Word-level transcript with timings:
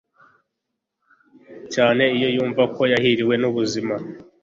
Cyane 1.73 2.03
iyo 2.17 2.29
yumva 2.35 2.63
Ko 2.75 2.81
yahiriwe 2.93 3.33
n'ubuzima 3.41 3.95